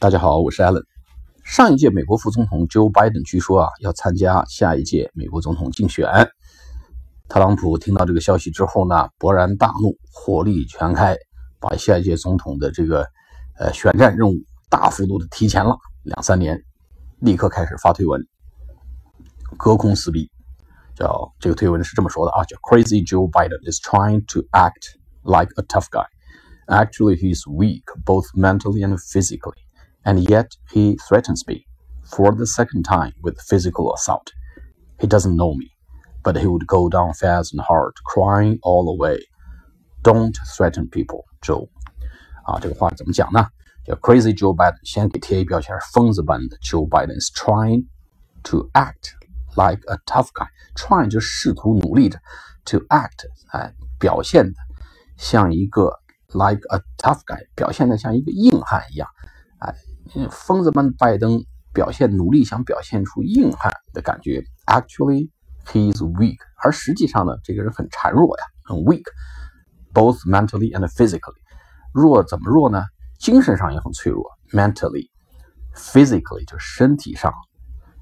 [0.00, 0.84] 大家好，我是 Allen。
[1.42, 6.06] 上一届美国副总统 Joe Biden 据说啊要参加下一届美国总统竞选。
[7.28, 11.16] 特朗普听到这个消息之后呢，勃然大怒，火力全开，
[11.58, 13.04] 把下一届总统的这个
[13.58, 14.34] 呃选战任务
[14.70, 16.62] 大幅度的提前了两三年，
[17.18, 18.24] 立刻开始发推文，
[19.56, 20.30] 隔空撕逼。
[20.94, 24.94] 叫这个推文是这么说的啊，叫 Crazy Joe Biden is trying to act
[25.24, 26.06] like a tough guy.
[26.68, 29.58] Actually, he's weak both mentally and physically,
[30.07, 31.65] and yet he threatens me
[32.05, 34.31] for the second time with physical assault.
[34.99, 35.71] He doesn't know me,
[36.23, 39.19] but he would go down fast and hard, crying all the way.
[40.03, 41.69] Don't threaten people, Joe.
[42.45, 43.47] 啊，这个话怎么讲呢？
[43.85, 47.87] 叫 Crazy Joe Biden，先给贴一标签，疯子般的 Joe Biden is trying
[48.43, 49.13] to act
[49.55, 50.47] like a tough guy.
[50.75, 52.19] Trying 就试图努力着，
[52.65, 54.53] to act 哎，表现的
[55.17, 59.07] 像一个 like a tough guy，表现的像一个硬汉一样，
[59.59, 59.73] 哎，
[60.30, 64.44] 疯子般的拜登表现努力，想表现出硬汉的感觉。
[64.66, 65.30] Actually,
[65.66, 71.36] he is weak，而实际上呢，这个人很孱弱呀，很 weak，both mentally and physically。
[71.92, 72.82] 弱怎么弱呢？
[73.18, 77.32] 精神上也很脆弱，mentally，physically 就是身体上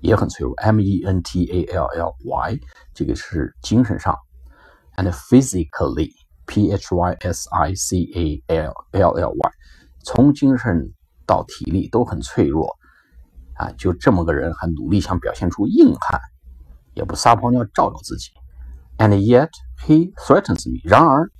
[0.00, 2.60] 也很脆弱，m e n t a l l y，
[2.94, 4.16] 这个是精神上
[4.96, 6.10] ，and physically。
[6.44, 9.52] P H Y S I C A L L L Y，
[10.04, 10.92] 从精神
[11.26, 12.76] 到体力都很脆弱
[13.54, 13.70] 啊！
[13.78, 16.20] 就这么个人，还努力想表现出硬汉，
[16.94, 18.30] 也不撒泡尿照照自己。
[18.98, 19.50] And yet
[19.84, 20.80] he threatens me。
[20.84, 21.30] 然而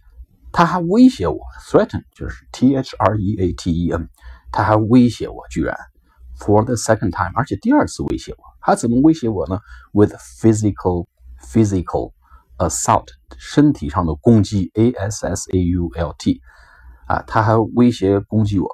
[0.53, 4.09] 他还威胁我，threaten 就是 T H R E A T E N，
[4.51, 5.77] 他还威胁我，居然
[6.39, 9.61] for the second time，而且第二次威胁我，他怎么威胁我呢
[9.93, 11.07] ？With physical
[11.41, 12.13] physical
[12.59, 13.09] assault。
[13.39, 16.41] 身体上的攻击，a s s a u l t，
[17.07, 18.69] 啊，他还威胁攻击我，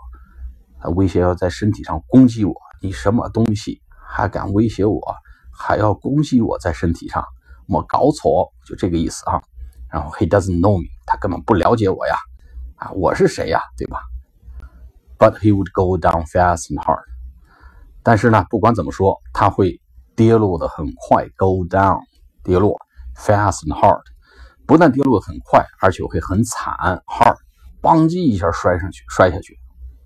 [0.81, 5.01] 他威胁要在身体上攻击我，你什么东西还敢威胁我，
[5.53, 7.25] 还要攻击我在身体上，
[7.67, 9.43] 没搞错，就这个意思啊。
[9.91, 12.17] 然后 he doesn't know me，他根本不了解我呀，
[12.77, 14.03] 啊，我是谁呀，对吧
[15.19, 17.05] ？But he would go down fast and hard。
[18.03, 19.81] 但是呢，不管怎么说，他会
[20.15, 22.01] 跌落的很快，go down，
[22.45, 22.77] 跌落
[23.17, 24.03] ，fast and hard。
[24.67, 26.75] 不但跌落的很快，而且会很惨
[27.07, 27.37] ，hard，
[27.81, 29.59] 邦叽一下摔上去，摔下去，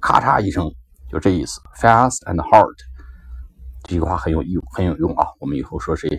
[0.03, 0.69] 咔嚓一声，
[1.09, 1.61] 就这意思。
[1.81, 2.75] Fast and hard，
[3.85, 5.29] 这句话很有用，很有用啊。
[5.39, 6.11] 我们以后说谁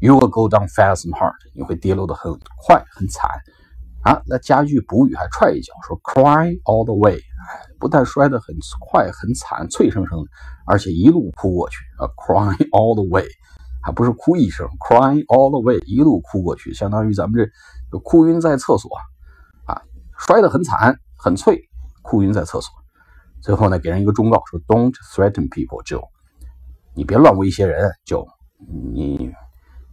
[0.00, 3.30] ，You will go down fast and hard，你会跌落的很快，很惨
[4.02, 4.20] 啊。
[4.26, 8.56] 那加句补语还踹一脚，说 Cry all the way，哎，不但摔得很
[8.90, 10.26] 快很惨，脆生生的，
[10.66, 13.24] 而且一路哭过去啊，Cry all the way。
[13.80, 17.48] 还不是哭一声，cry all the way，一路哭过去，相当于咱们这
[17.92, 18.90] 就哭晕在厕所
[19.64, 19.80] 啊，
[20.18, 21.62] 摔得很惨很脆，
[22.02, 22.74] 哭晕在厕所。
[23.41, 26.01] 最后呢，给人一个忠告，说 Don't threaten people，就
[26.93, 28.27] 你别乱威胁人，就
[28.57, 29.31] 你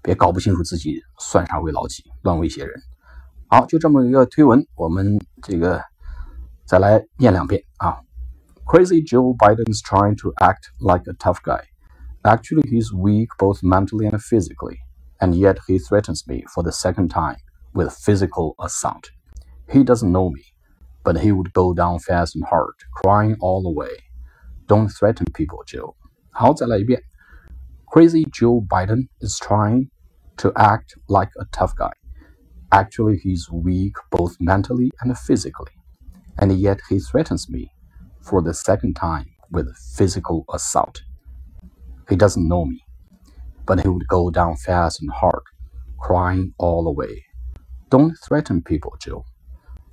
[0.03, 2.75] 别搞不清楚自己算啥为老几，乱威胁人。
[3.49, 5.83] 好，就这么一个推文，我们这个
[6.65, 7.99] 再来念两遍啊。
[8.67, 11.65] Crazy Joe Biden is trying to act like a tough guy.
[12.23, 14.77] Actually, he's weak both mentally and physically,
[15.19, 17.39] and yet he threatens me for the second time
[17.73, 19.11] with physical assault.
[19.69, 20.43] He doesn't know me,
[21.05, 23.91] but he would go down fast and hard, crying all the way.
[24.67, 25.97] Don't threaten people, Joe.
[26.31, 27.03] 好，再来一遍。
[27.87, 29.91] Crazy Joe Biden is trying
[30.37, 31.93] to act like a tough guy.
[32.71, 35.73] Actually, he's weak both mentally and physically,
[36.37, 37.71] and yet he threatens me
[38.21, 41.03] for the second time with physical assault.
[42.09, 42.85] He doesn't know me,
[43.67, 45.43] but he would go down fast and hard,
[45.99, 47.25] crying all the way.
[47.91, 49.25] Don't threaten people, Joe.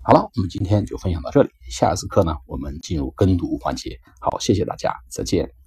[0.04, 1.50] 好了，我们今天就分享到这里。
[1.70, 4.00] 下一次课呢，我们进入跟读环节。
[4.20, 5.61] 好，谢谢大家，再见。